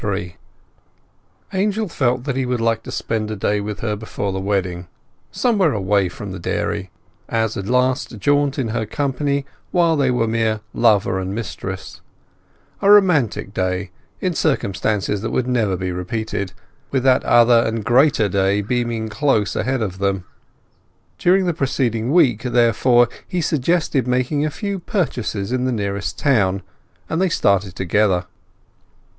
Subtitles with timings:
[0.01, 0.35] XXXIII
[1.53, 4.87] Angel felt that he would like to spend a day with her before the wedding,
[5.31, 6.89] somewhere away from the dairy,
[7.29, 12.01] as a last jaunt in her company while there were yet mere lover and mistress;
[12.81, 16.53] a romantic day, in circumstances that would never be repeated;
[16.89, 20.23] with that other and greater day beaming close ahead of them.
[21.19, 26.63] During the preceding week, therefore, he suggested making a few purchases in the nearest town,
[27.07, 28.25] and they started together.